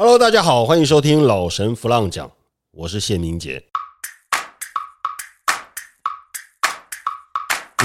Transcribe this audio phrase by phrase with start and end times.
[0.00, 2.30] Hello，大家好，欢迎收听老神弗浪讲，
[2.70, 3.64] 我是谢明杰。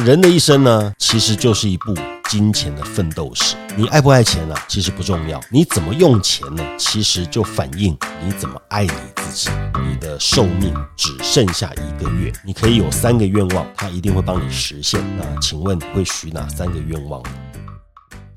[0.06, 1.96] 人的一生呢，其实就是一部
[2.30, 3.56] 金钱的奋斗史。
[3.76, 4.54] 你爱不爱钱呢？
[4.68, 5.42] 其实不重要。
[5.52, 6.64] 你怎么用钱呢？
[6.78, 9.50] 其实就反映你怎么爱你自己。
[9.84, 15.04] 你的寿命只剩下一个月，你可以有三个愿望，他一定会帮你实现。
[15.18, 17.30] 那请问会许哪三个愿望呢？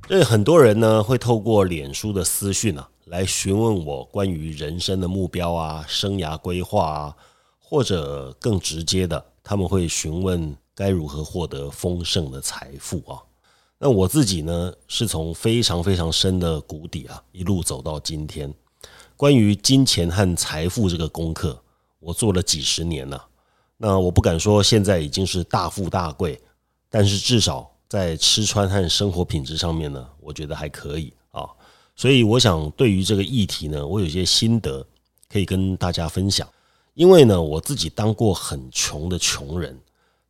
[0.08, 7.16] 这很多人呢会透过脸书的私讯啊，来询问我关于人生的目标啊、生涯规划啊，
[7.59, 10.56] 或者更直接的，他们会询问。
[10.78, 13.16] 该如何获得丰盛的财富啊？
[13.78, 18.52] 那我自己呢，是从非常非常深的谷底啊，一路走到今天。
[19.16, 21.59] 关于金钱和财富这个功课，
[21.98, 23.27] 我做了几十年了。
[23.78, 26.38] 那我不敢说现在已经是大富大贵，
[26.91, 31.11] 但是至少在吃穿和生活品质上面呢，我觉得还可以。
[31.96, 34.86] 所以我想，对于这个议题呢，我有一些心得
[35.28, 36.46] 可以跟大家分享。
[36.92, 39.78] 因为呢，我自己当过很穷的穷人。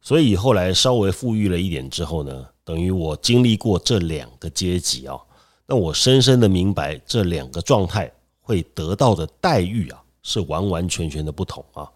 [0.00, 5.18] 所以后来稍微富裕了一点之后呢，等于我经历过这两个阶级啊，
[5.66, 11.90] 那我深深的明白这两个状态会得到的待遇啊，是完完全全的不同啊。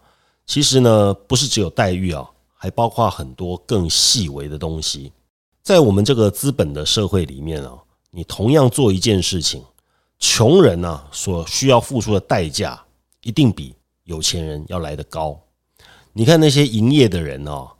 [0.45, 5.13] 其实呢，不是只有待遇啊，还包括很多更细微的东西。
[5.63, 7.77] 在我们这个资本的社会里面啊，
[8.11, 9.63] 你同样做一件事情，
[10.19, 12.79] 穷人呢所需要付出的代价
[13.23, 13.73] 一定比
[14.03, 15.41] 有钱人要来得高。
[16.13, 17.71] 你看那些营业的人哦。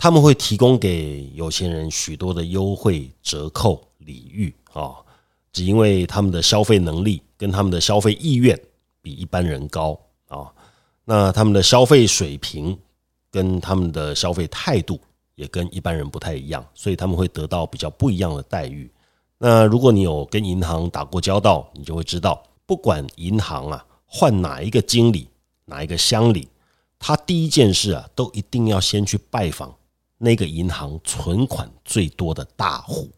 [0.00, 4.94] 他们会提供给有钱人许多的优惠、折扣、礼遇啊，
[5.52, 8.56] 只因为他们的消费能力跟他们的消费意愿
[9.02, 10.54] 比一般人高啊，
[11.04, 12.78] 那他们的消费水平
[13.28, 15.00] 跟他们的消费态度
[15.34, 18.88] 也跟一般人不太一样，所以他们会得到比较不一样的待遇。
[19.38, 25.28] 那如果你有跟银行打过交道，你就会知道，不管银行啊换哪一个经理、
[25.64, 26.48] 哪一个乡里，
[26.98, 29.74] 他第一件事啊都一定要先去拜访。
[30.20, 33.08] 那个银行存款最多的大户，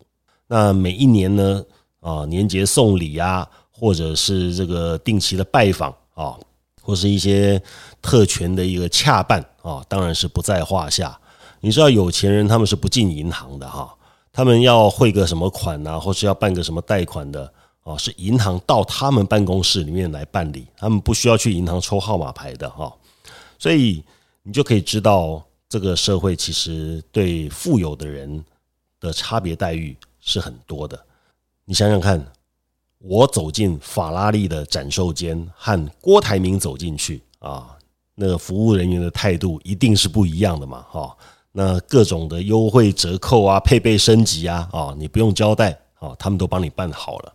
[0.47, 1.65] 那每一年呢，
[2.01, 6.39] 啊，年节送礼啊，或者是这个定期的拜访啊，
[6.83, 7.59] 或是一些
[8.03, 11.19] 特权的一个洽办啊，当然是不在话下。
[11.61, 13.97] 你知道有钱人他们是不进银行的哈，
[14.33, 17.53] 他们要汇个什么款呐，或是要办个什么贷款的
[17.83, 22.93] 啊，是银行到他们办公室里面来办理，他们不需要去银行抽号码牌的哈，
[23.59, 24.05] 所以
[24.43, 25.43] 你就可以知道。
[25.73, 28.45] 这个社会其实对富有的人
[28.99, 31.01] 的差别待遇是很多的。
[31.65, 32.21] 你想想看，
[32.99, 37.79] 我走进法拉利的展售间，和郭台铭走进去啊，
[38.17, 41.17] 那个服务人员的态度一定是不一样的嘛，哈。
[41.53, 47.33] 那各种的优惠折扣啊，配备升级啊，啊，你不用交代啊，他们都帮你办好了。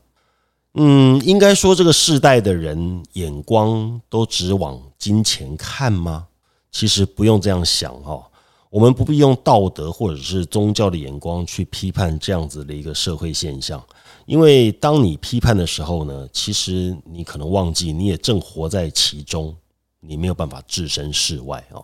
[0.75, 6.27] 嗯，应该说这个世代的人眼光都只往金钱看吗？
[6.71, 8.21] 其实不用这样想哈，
[8.69, 13.81] 我们不必用道德或者是宗教的眼光去批判这样子的一个社会现象，
[14.25, 19.55] 因为当你批判的时候呢，其实你可能忘记你也正活在其中，
[20.01, 21.79] 你没有办法置身事外啊。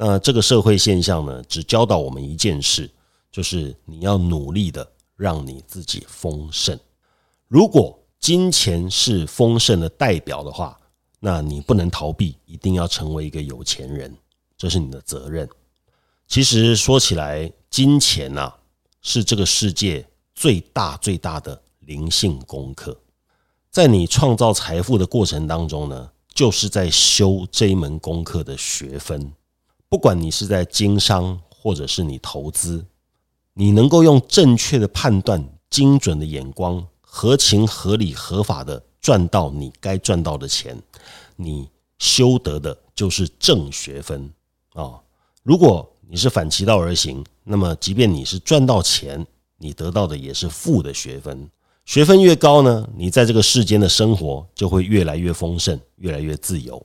[0.00, 2.88] 那这个社会现象呢，只教导我们一件事，
[3.32, 6.78] 就是你要努力的让你自己丰盛。
[7.48, 10.78] 如果金钱是丰盛的代表的话，
[11.18, 14.16] 那你不能逃避，一定要成为一个有钱人，
[14.56, 15.48] 这是你的责任。
[16.28, 18.54] 其实说起来，金钱呐，
[19.02, 22.96] 是这个世界最大最大的灵性功课。
[23.68, 29.32] 在你创造财富的过程当中呢，就是在修这一门功课的学分。
[29.88, 32.84] 不管你是在经商，或者是你投资，
[33.54, 38.82] 你能够用正确的判断、精准的眼光、合情合理合法的。
[39.00, 40.76] 赚到你该赚到的钱，
[41.36, 44.28] 你修得的就是正学分
[44.74, 45.00] 啊！
[45.44, 49.24] 如果你是反其道而行，那么即便你是赚到钱，
[49.56, 51.48] 你得到的也是负的学分。
[51.86, 56.76] 学分越高呢，你在这个世间的生活就会越来越丰盛，越来越自由；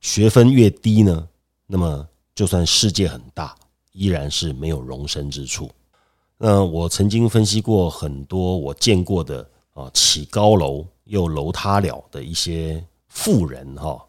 [0.00, 1.28] 学分越低呢，
[1.68, 3.54] 那么就算世界很大，
[3.92, 5.70] 依然是没有容身之处。
[6.38, 10.86] 那我曾经分析过很多我见过的啊，起高楼。
[11.06, 14.02] 又楼塌了的一些富人哈，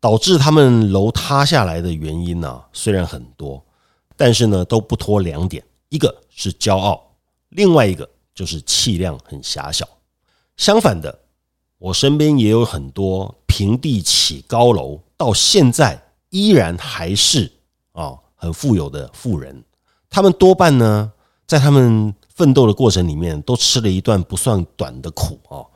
[0.00, 3.62] 导致他们楼塌下来的原因呢，虽然很多，
[4.16, 7.14] 但是呢都不脱两点，一个是骄傲，
[7.50, 9.86] 另外一个就是气量很狭小。
[10.56, 11.16] 相反的，
[11.78, 17.52] 我身边也有很多平地起高楼，到现在依然还是
[18.00, 19.62] 啊很富有的富人，
[20.08, 21.12] 他们多半呢
[21.46, 25.66] 在他们奋斗的过程里面，都吃了一段不算短的苦啊。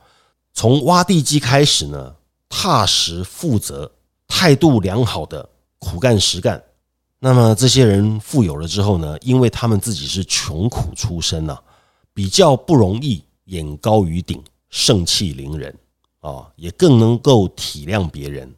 [0.53, 2.15] 从挖地基开始呢，
[2.49, 3.91] 踏实负责、
[4.27, 6.63] 态度良好的苦干实干。
[7.19, 9.17] 那么这些人富有了之后呢？
[9.21, 11.57] 因为他们自己是穷苦出身呐，
[12.13, 15.75] 比较不容易眼高于顶、盛气凌人
[16.21, 18.53] 啊，也更能够体谅别人。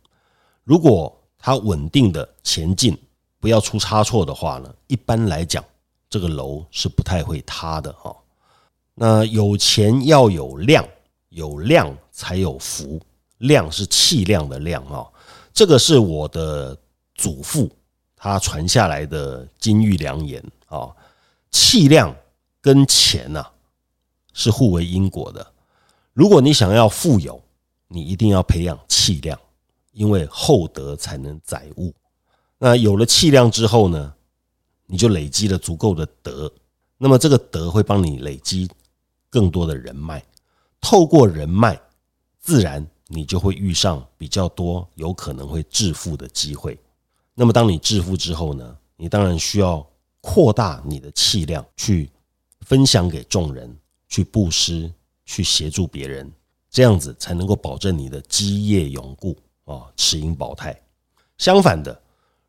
[0.63, 2.97] 如果他稳定的前进，
[3.39, 5.63] 不要出差错的话呢，一般来讲，
[6.09, 8.15] 这个楼是不太会塌的哈。
[8.93, 10.87] 那有钱要有量，
[11.29, 12.99] 有量才有福，
[13.37, 15.05] 量是气量的量啊。
[15.53, 16.77] 这个是我的
[17.15, 17.69] 祖父。
[18.19, 20.89] 他传下来的金玉良言啊，
[21.51, 22.13] 气量
[22.59, 23.45] 跟钱呐
[24.33, 25.45] 是互为因果的。
[26.13, 27.39] 如果你想要富有，
[27.87, 29.39] 你一定要培养气量，
[29.91, 31.93] 因为厚德才能载物。
[32.57, 34.13] 那有了气量之后呢，
[34.85, 36.51] 你就累积了足够的德，
[36.97, 38.69] 那么这个德会帮你累积
[39.29, 40.23] 更多的人脉，
[40.81, 41.79] 透过人脉，
[42.39, 46.77] 自然你就会遇上比较多有可能会致富的机会。
[47.35, 48.77] 那么，当你致富之后呢？
[48.99, 49.87] 你当然需要
[50.21, 52.09] 扩大你的气量，去
[52.61, 53.77] 分享给众人，
[54.09, 54.91] 去布施，
[55.23, 56.33] 去协助别人，
[56.71, 60.75] 这样子才能够保证你的基业永固啊，持盈保泰。
[61.37, 62.01] 相反的，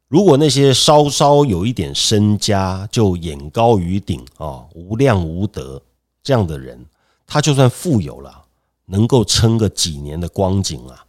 [0.08, 5.80] 如果那些稍稍有一点身家就眼高于顶啊，无量无德
[6.22, 6.84] 这样的人，
[7.26, 8.44] 他就算富有了，
[8.86, 11.04] 能够撑个几年的光景啊，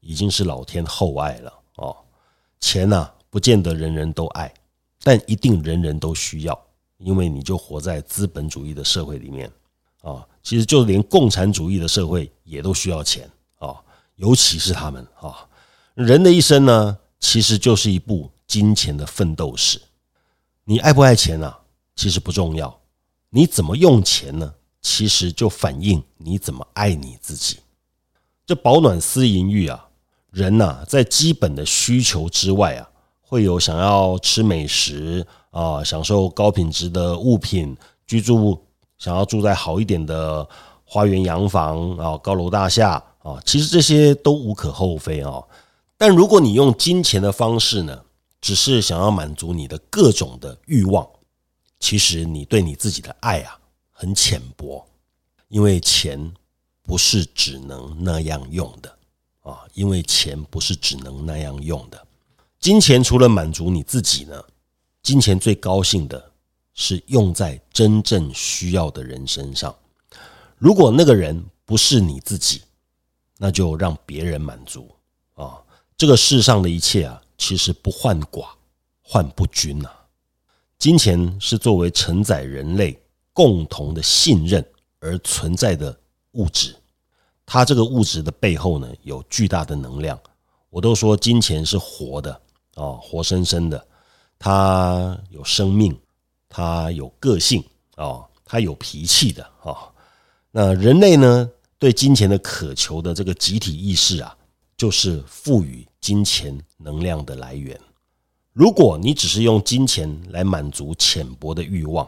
[0.00, 1.96] 已经是老天厚爱了哦。
[2.60, 3.10] 钱呐。
[3.34, 4.54] 不见得人人都爱，
[5.02, 6.56] 但一定人人都需要，
[6.98, 9.50] 因为你就活在资本主义的社会里面
[10.02, 10.24] 啊。
[10.40, 13.28] 其实就连共产主义的社会也都需要钱
[13.58, 13.74] 啊，
[14.14, 15.48] 尤其是他们啊。
[15.94, 19.80] 人的一生呢，其实就是一部金钱的奋斗史。
[20.64, 21.60] 你爱不爱钱啊？
[21.96, 22.80] 其实不重要，
[23.30, 24.54] 你怎么用钱呢？
[24.80, 27.58] 其实就反映你怎么爱你自己。
[28.46, 29.88] 这保暖思淫欲啊，
[30.30, 32.90] 人呐，在基本的需求之外啊。
[33.26, 37.76] 会有想要吃美食啊，享受高品质的物品，
[38.06, 38.62] 居住
[38.96, 40.46] 想要住在好一点的
[40.84, 45.42] 花园洋房啊，高楼大厦啊，其实这些都无可厚非啊。
[45.96, 48.02] 但如果你用金钱的方式呢，
[48.44, 51.08] 只是想要满足你的各种的欲望，
[51.80, 53.58] 其实你对你自己的爱啊
[53.90, 54.86] 很浅薄，
[55.48, 56.30] 因为钱
[56.82, 58.98] 不是只能那样用的
[59.40, 62.06] 啊，因为钱不是只能那样用的。
[62.60, 64.44] 金钱除了满足你自己呢，
[65.02, 66.30] 金钱最高兴的
[66.74, 69.74] 是用在真正需要的人身上。
[70.58, 72.60] 如果那个人不是你自己，
[73.38, 74.94] 那就让别人满足
[75.32, 75.62] 啊！
[75.96, 78.48] 这个世上的一切啊，其实不患寡，
[79.02, 79.90] 患不均呐。
[80.78, 83.00] 金钱是作为承载人类
[83.32, 84.64] 共同的信任
[85.00, 85.96] 而存在的
[86.32, 86.74] 物质，
[87.46, 90.18] 它这个物质的背后呢，有巨大的能量。
[90.70, 92.40] 我都说金钱是活的。
[92.76, 93.86] 哦，活生生的，
[94.36, 95.96] 它有生命，
[96.48, 97.62] 它有个性，
[97.96, 99.78] 哦，它有脾气的，哦。
[100.50, 101.48] 那人类呢，
[101.78, 104.36] 对金钱的渴求的这个集体意识啊，
[104.76, 107.80] 就是赋予金钱能量的来源。
[108.52, 112.06] 如果你只是用金钱来满足浅薄的欲望，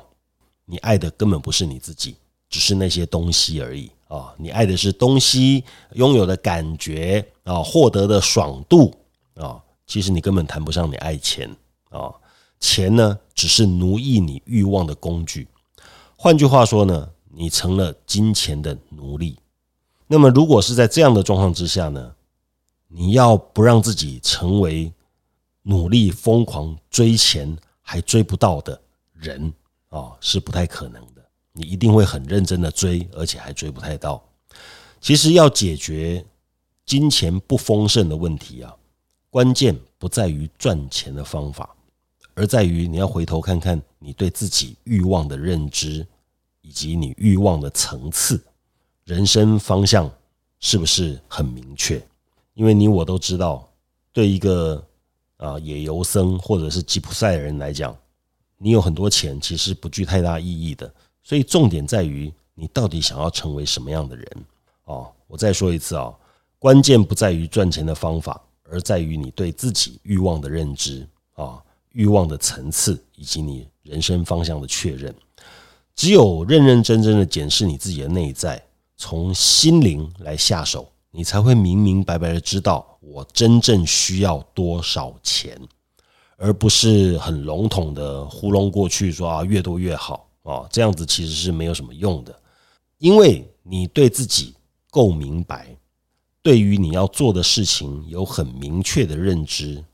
[0.66, 2.16] 你爱的根本不是你自己，
[2.50, 4.34] 只是那些东西而已啊！
[4.36, 5.64] 你爱的是东西
[5.94, 8.94] 拥有的感觉啊，获得的爽度
[9.34, 9.58] 啊。
[9.86, 11.50] 其实你根本谈不上你爱钱
[11.88, 12.12] 啊，
[12.60, 15.48] 钱呢只是奴役你欲望的工具。
[16.18, 19.38] 换句话说呢，你成了金钱的奴隶。
[20.06, 22.12] 那么如果是在这样的状况之下呢，
[22.88, 24.92] 你要不让自己成为
[25.62, 28.80] 努力疯狂追钱还追不到的
[29.12, 29.52] 人
[29.88, 31.24] 啊，是不太可能的。
[31.52, 34.22] 你一定会很认真的追，而且还追不太到。
[35.00, 36.24] 其实要解决
[36.84, 38.74] 金钱不丰盛的问题啊。
[39.28, 41.76] 关键不在于赚钱的方法，
[42.34, 46.06] 而在于你要回头看看你对自己欲望的认知，
[46.62, 48.42] 以及你欲望的层次、
[49.04, 50.10] 人生方向
[50.60, 52.02] 是不是很明确？
[52.56, 53.68] 因为你我都知道，
[54.12, 54.82] 对一个
[55.36, 57.94] 啊野游僧或者是吉普赛人来讲，
[58.56, 60.90] 你有很多钱其实不具太大意义的。
[61.22, 64.26] 所以重点在于你到底想要成为什么样的人
[64.84, 66.10] 哦，我再说一次啊，
[66.58, 68.40] 关键不在于赚钱的方法。
[68.68, 75.14] 而在于你对自己欲望的认知啊，欲望的层次以及你人生方向的确认。
[75.94, 78.60] 只有认认真真的检视你自己的内在，
[78.96, 85.58] 从心灵来下手，你才会明明白白的知道我真正需要多少钱，
[86.36, 92.38] 而不是很笼统的糊弄过去说啊越多越好啊，这样子其实是没有什么用的，
[92.98, 94.54] 因为你对自己
[94.90, 95.76] 够明白。
[96.42, 99.84] 对于你要做的事情有很明确的认知，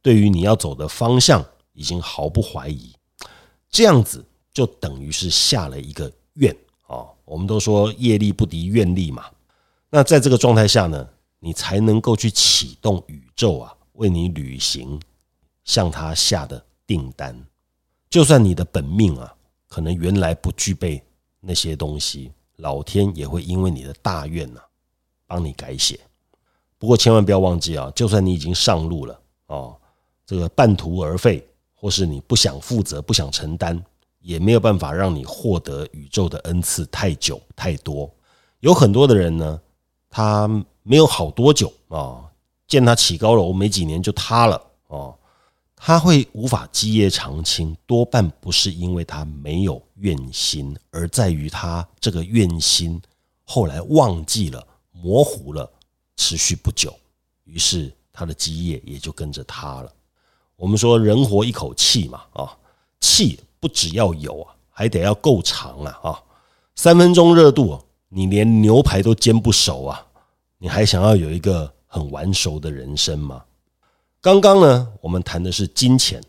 [0.00, 1.44] 对于你要走的方向
[1.74, 2.94] 已经毫不怀疑，
[3.68, 6.50] 这样子就等于是下了一个愿
[6.86, 7.04] 啊。
[7.26, 9.26] 我们都说业力不敌愿力嘛。
[9.90, 15.00] 那在这个状态下呢，你才能够去启动宇宙啊，为你履行
[15.64, 17.34] 向他下的订单。
[18.10, 19.34] 就算你的本命啊，
[19.66, 21.02] 可能原来不具备
[21.40, 24.60] 那些东西，老天也会因为你的大愿呐。
[25.30, 26.00] 帮你改写，
[26.78, 27.92] 不过千万不要忘记啊！
[27.94, 29.76] 就算你已经上路了哦，
[30.24, 33.78] 这个半途而废，或是你不想负责、不想承担，
[34.20, 38.10] 也没有办法让你获得宇宙的恩赐太久太多。
[38.60, 39.60] 有很多的人呢，
[40.10, 40.48] 他
[40.82, 42.24] 没有好多久啊，
[42.66, 45.14] 见他起高楼没几年就塌了啊，
[45.76, 53.00] 他会无法基业长青，多半不是因为他没有愿心，而在于他这个愿心
[53.44, 54.66] 后来忘记了。
[55.00, 55.70] 模糊了，
[56.16, 56.92] 持续不久，
[57.44, 59.92] 于是他的基业也就跟着塌了。
[60.56, 62.58] 我们说人活一口气嘛，啊，
[63.00, 66.22] 气不只要有啊，还得要够长啊，啊，
[66.74, 70.06] 三分钟热度，你连牛排都煎不熟啊，
[70.58, 73.44] 你还想要有一个很完熟的人生吗？
[74.20, 76.22] 刚刚呢，我们谈的是金钱，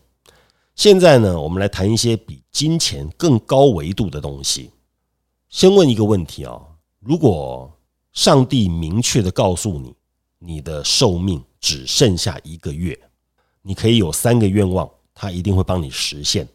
[0.74, 4.70] 现在呢，我们来谈一些比金钱更高维度的东西。
[5.48, 6.60] 先问一个问题啊，
[7.00, 7.70] 如果
[8.12, 9.94] 上帝明确的告诉你，
[10.38, 12.98] 你的寿命只剩下一个月，
[13.62, 16.46] 你可以有三个愿望，他一定会帮你实现。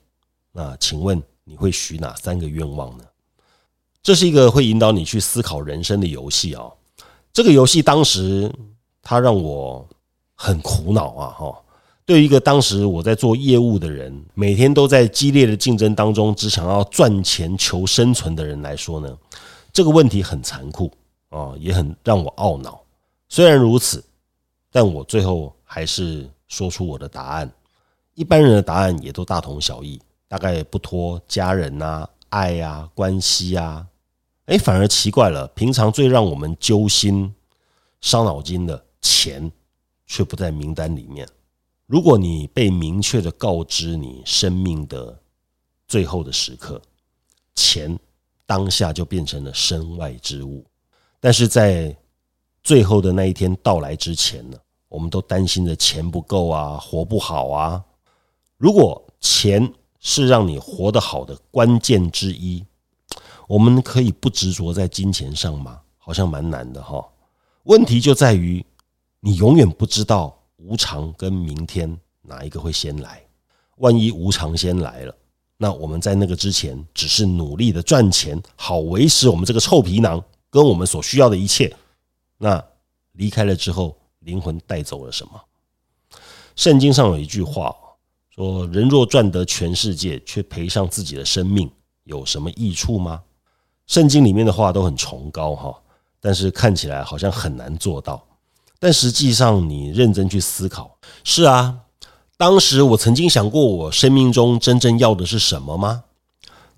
[0.51, 3.03] 那请问你会许哪三个愿望呢？
[4.05, 6.69] 这是一个会引导你去思考人生的游戏啊。
[7.33, 8.53] 这个游戏当时
[9.01, 9.83] 它让我
[10.35, 11.33] 很苦恼啊！
[11.35, 11.63] 哈，
[12.05, 19.17] 对于一个当时我在做业务的人，每天都在激烈的竞争当中，只想要赚钱求生存的人来说呢，
[19.73, 20.91] 这个问题很残酷。
[21.29, 22.79] 啊，也很让我懊恼。
[23.27, 24.01] 虽然如此，
[24.71, 27.51] 但我最后还是说出我的答案。
[28.13, 33.85] 一般人的答案也都大同小异，大概不脱家人呐、爱呀、关系呀。
[34.45, 37.33] 哎，反而奇怪了，平常最让我们揪心、
[38.01, 39.51] 伤脑筋的钱，
[40.05, 41.27] 却不在名单里面。
[41.87, 45.19] 如果你被明确的告知你生命的
[45.87, 46.81] 最后的时刻，
[47.55, 47.97] 钱
[48.45, 50.63] 当下就变成了身外之物。
[51.19, 51.95] 但是在
[52.63, 54.57] 最后的那一天到来之前呢，
[54.89, 57.83] 我们都担心着钱不够啊，活不好啊。
[58.57, 62.63] 如果钱是让你活得好的关键之一，
[63.47, 65.81] 我们可以不执着在金钱上吗？
[65.97, 67.03] 好像蛮难的哈。
[67.63, 68.63] 问题就在于
[69.19, 73.21] 你永远不知道无常跟明天哪一个会先来。
[73.77, 75.15] 万一无常先来了，
[75.57, 80.23] 那我们在那个之前只是努力的赚钱，好维持我们这个臭皮囊。
[80.49, 81.75] 跟我们所需要的一切，
[82.37, 82.63] 那
[83.11, 85.31] 离开了之后，灵魂带走了什么？
[86.55, 87.75] 圣经上有一句话
[88.29, 91.69] 说：“人若赚得全世界，却赔上自己的生命，
[92.05, 93.21] 有什么益处吗？”
[93.87, 95.75] 圣经里面的话都很崇高哈，
[96.19, 98.23] 但是看起来好像很难做到。
[98.79, 101.77] 但实际上，你认真去思考，是啊，
[102.37, 106.03] 当时我曾经想过，我生命中真正要的是什么吗？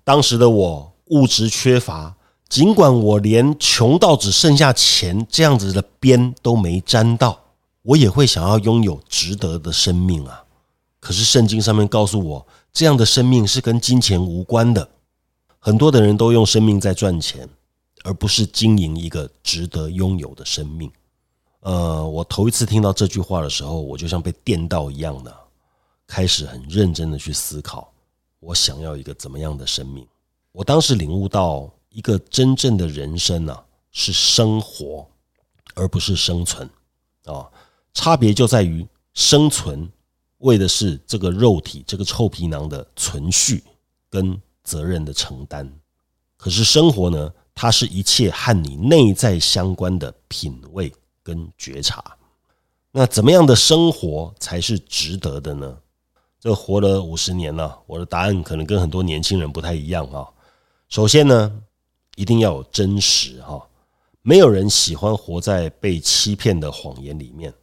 [0.04, 2.14] 当时的我物质缺乏。
[2.48, 7.38] 尽管我连穷到只剩下钱这样子的边都没沾到，
[7.82, 10.44] 我也会想要拥有值得的生命啊！
[10.98, 14.88] 可是圣经上面告诉我，这样的生命是跟金钱无关的。
[15.58, 17.48] 很多的人都用生命在赚钱，
[18.04, 20.90] 而不是经营一个值得拥有的生命。
[21.60, 25.34] 呃，我头一次听到这句话的时候，我就像被电到一样的，
[26.06, 27.92] 开始很认真的去思考，
[28.40, 30.06] 我想要一个怎么样的生命。
[30.52, 31.72] 我当时领悟到。
[31.90, 35.08] 一个真正的人生呢，是生活，
[35.74, 36.68] 而不是生存
[37.24, 37.48] 啊。
[37.94, 39.90] 差别就在于生存
[40.36, 43.64] 为的是这个肉体、这个臭皮囊的存续
[44.10, 45.72] 跟责任的承担。
[46.36, 52.04] 可是生活呢，它是一切和你内在相关的品味跟觉察。
[52.92, 55.78] 那怎么样的生活才是值得的呢？
[56.38, 60.28] 这活了五十年了，我的答案可能跟很多年轻人不太一样啊。
[60.88, 61.62] 首先呢。
[62.18, 63.64] 一定要有真实哈，
[64.22, 67.54] 没有人喜欢活在被欺骗的谎言里面。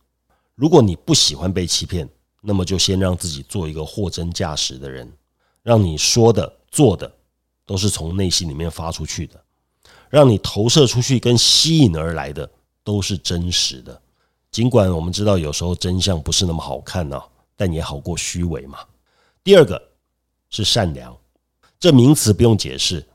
[0.56, 2.08] 如果你不喜欢被欺骗，
[2.42, 5.12] 那么就先让自己做一个货真价实的人，
[5.62, 7.10] 让你说的、做的
[7.66, 9.42] 都是从内心里面发出去的，
[10.10, 12.50] 让你投射出去跟吸引而来的
[12.84, 14.02] 都是真实的。
[14.52, 17.18] 尽管我们知道有时候真相不是那么好看呢，
[17.56, 18.80] 但也好过虚伪嘛。
[19.42, 19.82] 第二个
[20.50, 21.16] 是善良，
[21.80, 23.08] 这名词不用解释。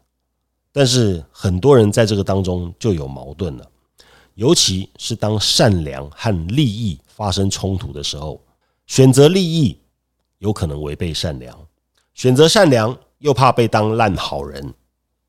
[0.72, 3.70] 但是很多人在这个当中就有矛盾了。
[4.36, 8.42] 尤其是当善良和利益发生冲突的时候，
[8.86, 9.78] 选择利益
[10.38, 11.58] 有可能违背善良，
[12.14, 14.74] 选择善良又怕被当烂好人，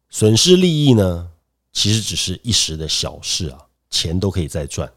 [0.10, 1.30] 损失利益呢，
[1.72, 4.92] 其实只是一时的小事啊，钱都可以再赚。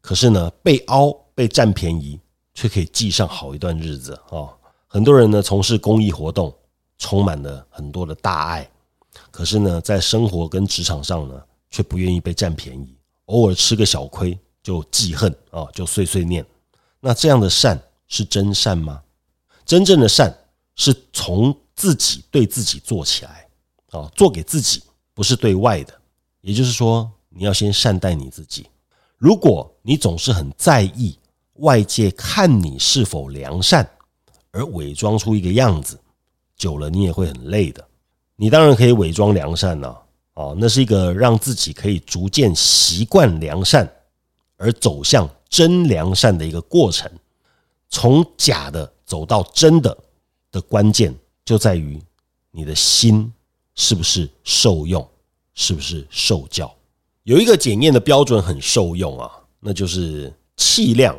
[0.00, 2.18] 可是呢，被凹被占便宜，
[2.52, 4.50] 却可以记上好一段日子啊。
[4.86, 6.52] 很多人呢从事公益活动，
[6.98, 8.68] 充满了很多的大爱，
[9.30, 11.40] 可是呢，在生活跟职场上呢，
[11.70, 12.96] 却不愿意被占便宜。
[13.26, 16.44] 偶尔吃个小亏就记恨啊，就碎碎念。
[16.98, 19.00] 那这样的善是真善吗？
[19.64, 20.36] 真正的善
[20.74, 23.48] 是从自己对自己做起来
[23.92, 24.82] 啊，做给自己，
[25.14, 25.94] 不是对外的。
[26.42, 28.66] 也就是说，你要先善待你自己。
[29.16, 31.18] 如果你总是很在意
[31.54, 33.88] 外界看你是否良善，
[34.50, 35.98] 而伪装出一个样子，
[36.54, 37.82] 久了你也会很累的。
[38.36, 39.96] 你当然可以伪装良善呐。
[40.34, 43.90] 啊，那是一个让自己可以逐渐习惯良善，
[44.58, 47.10] 而走向真良善的一个过程。
[47.88, 49.96] 从假的走到真的
[50.52, 52.00] 的关键，就在于
[52.50, 53.32] 你的心
[53.74, 55.06] 是不是受用，
[55.54, 56.72] 是不是受教。
[57.24, 59.30] 有一个检验的标准很受用啊，
[59.60, 61.16] 那就是气量。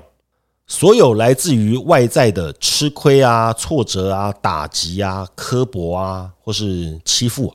[0.68, 7.54] 所有来自于外在的吃亏啊、挫折啊、打击啊、刻薄啊，或是欺负。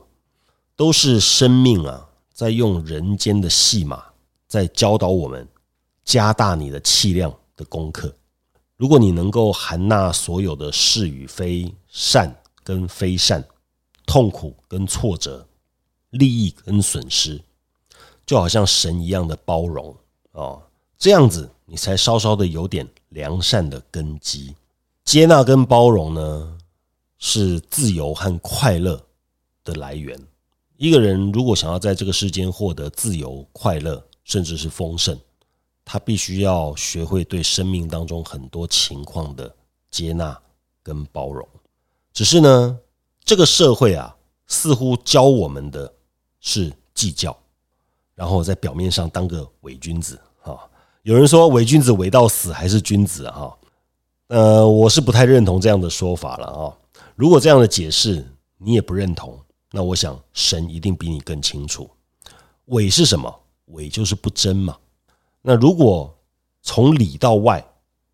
[0.75, 4.03] 都是生命啊，在用人间的戏码，
[4.47, 5.47] 在教导我们
[6.05, 8.15] 加大你的气量的功课。
[8.75, 12.31] 如果你能够含纳所有的是与非、善
[12.67, 13.41] 跟非善、
[14.05, 15.47] 痛苦跟挫折、
[16.09, 17.41] 利益跟损失，
[18.25, 19.95] 就好像神一样的包容
[20.33, 20.61] 哦，
[20.97, 24.53] 这样子你才稍稍的有点良善的根基。
[25.05, 26.57] 接纳跟包容呢，
[27.17, 29.01] 是自由和快乐
[29.63, 30.19] 的来源。
[30.75, 35.17] 一个人如果想要在这个世间获得自由、快乐，甚至是丰盛，
[35.85, 39.55] 他必须要学会对生命当中很多情况的
[39.89, 40.37] 接纳
[40.83, 41.47] 跟包容。
[42.17, 42.79] 只是呢，
[43.23, 45.93] 这个社会啊，似乎教我们的
[46.39, 47.37] 是计较，
[48.15, 50.57] 然后在表面上当个伪君子啊。
[51.03, 53.55] 有人说伪君子伪到死还是君子哈，
[54.29, 56.73] 呃，我是不太认同这样的说法了啊。
[57.15, 58.27] 如果这样的解释
[58.57, 59.39] 你也不认同。
[59.69, 61.87] 那我想，神一定比你更清楚，
[62.65, 63.31] 伪是什么？
[63.65, 64.75] 伪就是不真嘛。
[65.43, 66.17] 那如果
[66.63, 67.63] 从里到外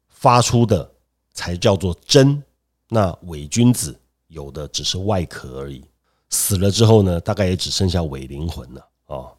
[0.10, 0.92] 发出的
[1.32, 2.44] 才叫做真，
[2.94, 5.84] 那伪君子有的只是外壳而已，
[6.30, 9.34] 死了之后呢，大概也只剩下伪灵魂了啊。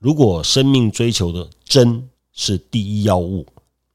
[0.00, 3.46] 如果生命追求的真是第一要务，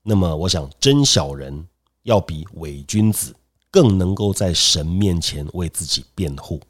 [0.04, 1.68] 那么我想真小人
[2.04, 3.36] 要比伪君子
[3.70, 6.62] 更能够在神面前为自己辩护。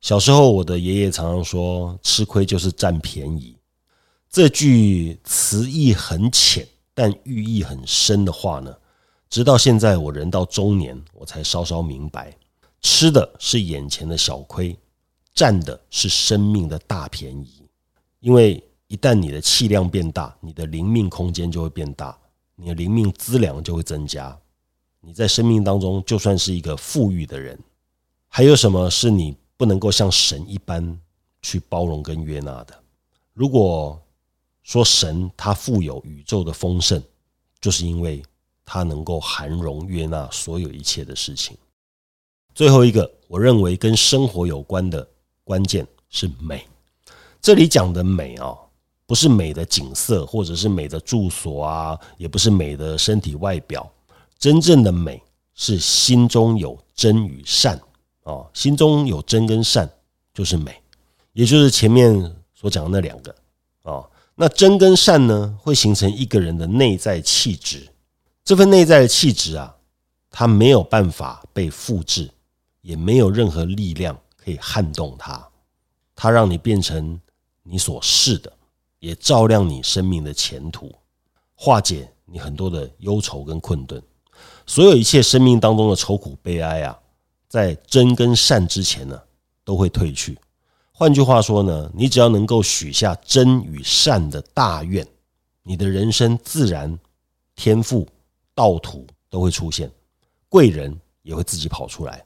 [0.00, 3.54] 小时候，我的爷爷常常说：“吃亏就是占便宜。”
[4.30, 8.74] 这句词意很浅，但寓意很深的话呢，
[9.28, 12.36] 直到现在我人到中年，我才稍稍明白：
[12.80, 14.76] 吃的是眼前的小亏，
[15.34, 17.62] 占的是生命的大便宜。
[18.20, 22.18] 因为一旦你的气量变大，你的灵命空间就会变大，
[22.56, 24.36] 你的灵命资粮就会增加。
[25.00, 27.58] 你在生命当中，就算是一个富裕的人，
[28.28, 29.36] 还有什么是你？
[29.56, 30.96] 不能够像神一般
[31.42, 32.80] 去包容跟悦纳的。
[33.34, 34.00] 如果
[34.62, 37.02] 说神他富有宇宙的丰盛，
[37.60, 38.22] 就是因为
[38.70, 41.56] 他能够含容悦纳所有一切的事情。
[42.54, 45.08] 最后一个，我认为跟生活有关的
[45.42, 46.66] 关键是美。
[47.40, 48.54] 这里讲的美啊，
[49.06, 53.90] 不是美的景色，或者是美的住所啊，也不是美的身体外表。
[54.38, 55.22] 真正的美
[55.54, 57.80] 是心中有真与善。
[58.24, 59.90] 哦，心中有真跟善
[60.34, 60.78] 就是美，
[61.32, 63.34] 也就是前面所讲的那两个
[63.84, 64.10] 哦。
[64.34, 67.88] 那真跟善呢，会形成一个人的内在气质。
[68.48, 69.76] 这份内在的气质啊，
[70.30, 72.30] 它没有办法被复制，
[72.80, 75.46] 也没有任何力量可以撼动它。
[76.16, 77.20] 它让你变成
[77.62, 78.50] 你所是的，
[79.00, 80.90] 也照亮你生命的前途，
[81.54, 84.02] 化解你很多的忧愁跟困顿。
[84.64, 86.98] 所有一切生命当中的愁苦悲哀啊。
[87.50, 89.20] 在真跟善之前呢，
[89.62, 90.38] 都会退去。
[90.90, 95.06] 换句话说呢，你只要能够许下真与善的大愿，
[95.64, 96.98] 你的人生自然
[97.54, 98.08] 天赋
[98.58, 99.88] 道途都会出现，
[100.48, 102.24] 贵人也会自己跑出来，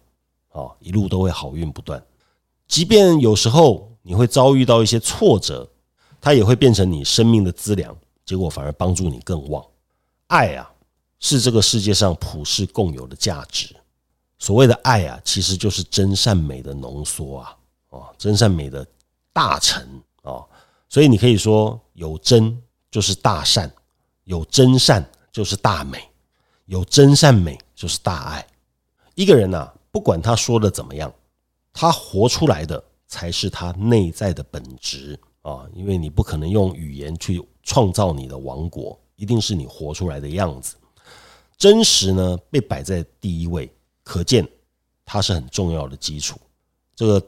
[0.48, 2.02] 啊，一路都会好运不断。
[2.66, 5.68] 即便有时候你会遭遇到一些挫折，
[6.22, 9.62] 它也会变成你生命的资粮，结果反而帮助你更旺。
[10.28, 10.72] 爱啊，
[11.20, 13.76] 是这个世界上普世共有的价值。
[14.38, 17.56] 所谓的爱啊，其实就是真善美的浓缩啊，
[17.90, 18.86] 哦，真善美的
[19.34, 19.82] 大成
[20.22, 20.40] 啊，
[20.88, 22.58] 所以你可以说有真
[22.90, 23.68] 就是大善；
[24.24, 25.98] 有真善就是大美；
[26.72, 28.46] 有真善美就是大爱。
[29.14, 31.12] 一个人呐，不管他说的怎么样，
[31.70, 35.66] 他活出来的才是他内在的本质啊！
[35.74, 40.76] 因为你不可能用语言去创造你的王国，一定是你活出来的样子。
[41.58, 43.70] 真实呢，被摆在第一位，
[44.02, 44.48] 可见
[45.04, 46.40] 它是很重要的基础。
[46.96, 47.22] 这个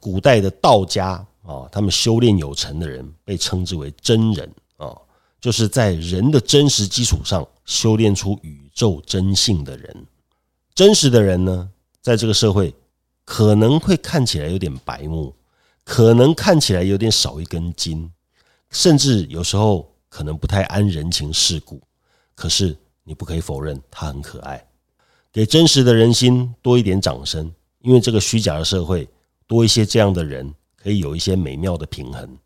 [0.00, 4.92] 古代的道家啊，他们修炼有成的人，被称之为真人啊，
[5.40, 10.06] 就是在人的真实基础上修炼出宇宙真性的人。
[10.72, 11.68] 真实的人呢，
[12.00, 12.72] 在这个社会
[13.24, 15.34] 可能会看起来有点白目，
[15.82, 18.08] 可能看起来有点少一根筋，
[18.70, 21.82] 甚至有时候可能不太安人情世故。
[22.36, 24.64] 可是你不可以否认，他很可爱。
[25.32, 29.08] 给真实的人心多一点掌声，因为这个虚假的社会
[29.48, 32.38] 多一些这样的人，可以有一些美妙的平衡。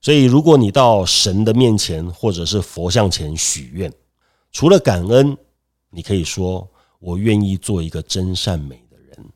[0.00, 3.92] 所以，如果你到神的面前或者是佛像前许愿，
[4.50, 5.36] 除了感恩，
[5.90, 6.66] 你可以说。
[7.02, 9.26] 我愿意做一个真善美的人，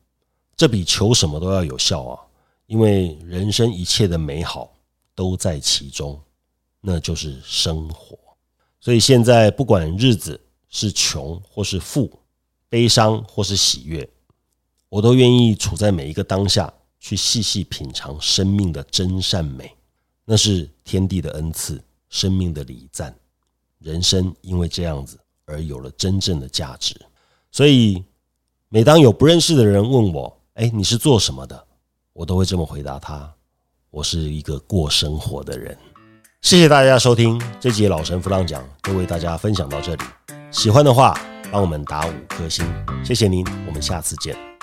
[0.55, 2.21] 这比求什么都要有效啊！
[2.67, 4.71] 因为人生一切的美好
[5.15, 6.21] 都在其中，
[6.79, 8.15] 那就是生活。
[8.79, 10.39] 所以现在不管日子
[10.69, 12.19] 是穷或是富，
[12.69, 14.07] 悲伤或是喜悦，
[14.87, 19.75] 我都愿意处在每一个当下，去细细品尝生命的真善美。
[20.23, 23.17] 那是天地的恩赐，生命的礼赞。
[23.79, 26.95] 人生因为这样子而有了真正的价值。
[27.51, 28.03] 所以，
[28.69, 31.65] 每当有不认识的人问我：“哎，你是做什么的？”
[32.13, 33.33] 我都会这么回答他
[33.91, 35.77] ：“我是一个过生活的人。”
[36.41, 40.03] 谢谢大家收听这集老神弗朗讲，就为大家分享到这里。
[40.51, 41.19] 喜欢的话，
[41.51, 42.65] 帮我们打五颗星，
[43.03, 43.45] 谢谢您。
[43.67, 44.54] 我们下次见。